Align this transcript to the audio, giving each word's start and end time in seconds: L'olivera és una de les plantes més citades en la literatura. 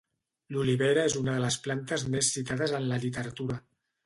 L'olivera 0.55 1.03
és 1.09 1.17
una 1.19 1.35
de 1.35 1.43
les 1.43 1.57
plantes 1.67 2.07
més 2.15 2.31
citades 2.39 2.75
en 2.81 2.89
la 2.95 3.01
literatura. 3.05 3.61